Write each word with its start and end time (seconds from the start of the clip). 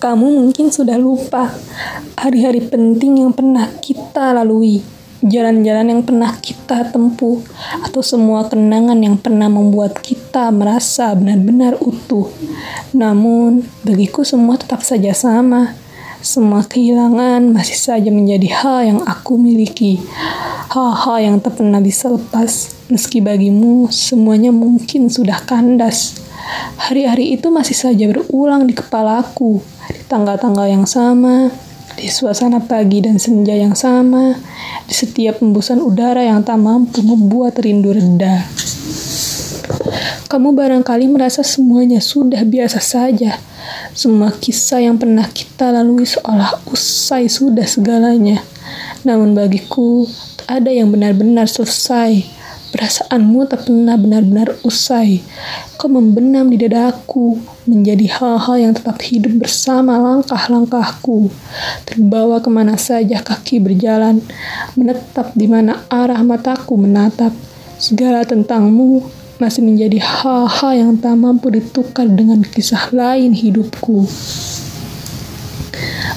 Kamu 0.00 0.32
mungkin 0.32 0.72
sudah 0.72 0.96
lupa 0.96 1.52
hari-hari 2.16 2.64
penting 2.64 3.20
yang 3.20 3.36
pernah 3.36 3.68
kita 3.84 4.32
lalui, 4.32 4.80
jalan-jalan 5.20 5.92
yang 5.92 6.00
pernah 6.08 6.40
kita 6.40 6.88
tempuh, 6.88 7.44
atau 7.84 8.00
semua 8.00 8.48
kenangan 8.48 8.96
yang 8.96 9.20
pernah 9.20 9.52
membuat 9.52 10.00
kita 10.00 10.48
merasa 10.56 11.12
benar-benar 11.12 11.76
utuh. 11.84 12.32
Namun, 12.96 13.60
bagiku 13.84 14.24
semua 14.24 14.56
tetap 14.56 14.80
saja 14.80 15.12
sama. 15.12 15.76
Semua 16.24 16.64
kehilangan 16.64 17.52
masih 17.52 17.76
saja 17.76 18.08
menjadi 18.08 18.48
hal 18.56 18.78
yang 18.88 19.00
aku 19.04 19.36
miliki. 19.36 20.00
Hal-hal 20.70 21.18
yang 21.18 21.36
tak 21.42 21.58
pernah 21.58 21.82
bisa 21.82 22.06
lepas, 22.06 22.70
meski 22.86 23.18
bagimu 23.18 23.90
semuanya 23.90 24.54
mungkin 24.54 25.10
sudah 25.10 25.42
kandas. 25.42 26.22
Hari-hari 26.78 27.34
itu 27.34 27.50
masih 27.50 27.74
saja 27.74 28.06
berulang 28.06 28.70
di 28.70 28.78
kepalaku 28.78 29.58
di 29.90 29.98
tanggal-tanggal 30.06 30.70
yang 30.70 30.86
sama, 30.86 31.50
di 31.98 32.06
suasana 32.06 32.62
pagi 32.62 33.02
dan 33.02 33.18
senja 33.18 33.50
yang 33.50 33.74
sama, 33.74 34.38
di 34.86 34.94
setiap 34.94 35.42
embusan 35.42 35.82
udara 35.82 36.22
yang 36.22 36.46
tak 36.46 36.62
mampu 36.62 37.02
membuat 37.02 37.58
rindu 37.58 37.90
reda. 37.90 38.46
Kamu 40.30 40.54
barangkali 40.54 41.10
merasa 41.10 41.42
semuanya 41.42 41.98
sudah 41.98 42.46
biasa 42.46 42.78
saja. 42.78 43.42
Semua 43.90 44.30
kisah 44.30 44.86
yang 44.86 45.02
pernah 45.02 45.26
kita 45.26 45.74
lalui 45.74 46.06
seolah 46.06 46.62
usai 46.70 47.26
sudah 47.26 47.66
segalanya. 47.66 48.59
Namun 49.06 49.32
bagiku, 49.32 50.04
tak 50.40 50.64
ada 50.64 50.70
yang 50.70 50.92
benar-benar 50.92 51.48
selesai 51.48 52.40
Perasaanmu 52.70 53.50
tak 53.50 53.66
pernah 53.66 53.98
benar-benar 53.98 54.54
usai. 54.62 55.18
Kau 55.74 55.90
membenam 55.90 56.46
di 56.46 56.54
dadaku, 56.54 57.34
menjadi 57.66 58.06
hal-hal 58.14 58.56
yang 58.62 58.72
tetap 58.78 59.02
hidup 59.02 59.42
bersama 59.42 59.98
langkah-langkahku. 59.98 61.34
Terbawa 61.82 62.38
ke 62.38 62.46
mana 62.46 62.78
saja 62.78 63.26
kaki 63.26 63.58
berjalan, 63.58 64.22
menetap 64.78 65.34
di 65.34 65.50
mana 65.50 65.82
arah 65.90 66.22
mataku 66.22 66.78
menatap. 66.78 67.34
Segala 67.82 68.22
tentangmu 68.22 69.02
masih 69.42 69.66
menjadi 69.66 69.98
hal-hal 69.98 70.72
yang 70.78 70.92
tak 70.94 71.18
mampu 71.18 71.50
ditukar 71.50 72.06
dengan 72.06 72.38
kisah 72.46 72.94
lain 72.94 73.34
hidupku. 73.34 74.06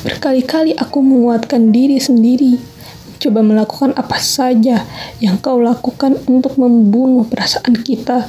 Berkali-kali 0.00 0.72
aku 0.76 1.04
menguatkan 1.04 1.72
diri 1.72 2.00
sendiri 2.00 2.80
coba 3.20 3.44
melakukan 3.44 3.92
apa 4.00 4.16
saja 4.16 4.88
yang 5.20 5.36
kau 5.36 5.60
lakukan 5.60 6.16
untuk 6.24 6.56
membunuh 6.56 7.28
perasaan 7.28 7.76
kita, 7.84 8.24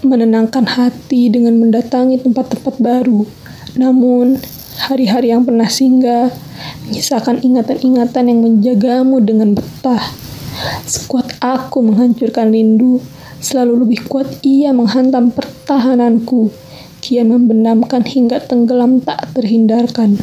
menenangkan 0.00 0.64
hati 0.64 1.28
dengan 1.28 1.60
mendatangi 1.60 2.16
tempat-tempat 2.24 2.80
baru. 2.80 3.28
Namun, 3.76 4.40
hari-hari 4.88 5.36
yang 5.36 5.44
pernah 5.44 5.68
singgah 5.68 6.32
menyisakan 6.88 7.44
ingatan-ingatan 7.44 8.24
yang 8.32 8.40
menjagamu 8.40 9.20
dengan 9.20 9.52
betah. 9.52 10.02
Sekuat 10.88 11.36
aku 11.44 11.84
menghancurkan 11.84 12.48
rindu, 12.56 13.04
selalu 13.44 13.84
lebih 13.84 14.00
kuat 14.08 14.40
ia 14.40 14.72
menghantam 14.72 15.28
pertahananku, 15.28 16.48
kian 17.04 17.28
membenamkan 17.28 18.00
hingga 18.00 18.40
tenggelam 18.40 19.04
tak 19.04 19.28
terhindarkan. 19.36 20.16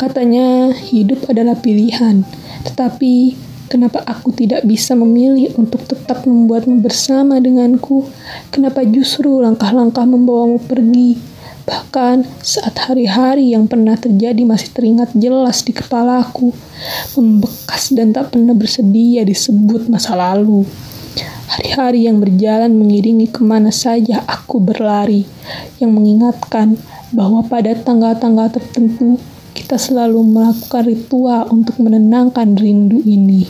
Katanya 0.00 0.72
hidup 0.72 1.28
adalah 1.28 1.60
pilihan, 1.60 2.24
tetapi 2.64 3.36
kenapa 3.68 4.00
aku 4.08 4.32
tidak 4.32 4.64
bisa 4.64 4.96
memilih 4.96 5.52
untuk 5.60 5.84
tetap 5.84 6.24
membuatmu 6.24 6.80
bersama 6.80 7.36
denganku? 7.36 8.08
Kenapa 8.48 8.80
justru 8.88 9.44
langkah-langkah 9.44 10.08
membawamu 10.08 10.56
pergi? 10.56 11.20
Bahkan 11.68 12.24
saat 12.40 12.80
hari-hari 12.80 13.52
yang 13.52 13.68
pernah 13.68 13.92
terjadi 13.92 14.40
masih 14.40 14.72
teringat 14.72 15.12
jelas 15.12 15.60
di 15.68 15.76
kepalaku, 15.76 16.48
membekas 17.20 17.92
dan 17.92 18.16
tak 18.16 18.32
pernah 18.32 18.56
bersedia 18.56 19.20
disebut 19.28 19.92
masa 19.92 20.16
lalu. 20.16 20.64
Hari-hari 21.52 22.08
yang 22.08 22.24
berjalan 22.24 22.72
mengiringi 22.72 23.28
ke 23.28 23.44
mana 23.44 23.68
saja 23.68 24.24
aku 24.24 24.64
berlari, 24.64 25.28
yang 25.76 25.92
mengingatkan 25.92 26.80
bahwa 27.12 27.44
pada 27.44 27.76
tanggal-tanggal 27.76 28.48
tertentu 28.48 29.20
kita 29.70 29.86
selalu 29.86 30.26
melakukan 30.26 30.82
ritual 30.82 31.46
untuk 31.54 31.78
menenangkan 31.78 32.58
rindu 32.58 33.06
ini. 33.06 33.46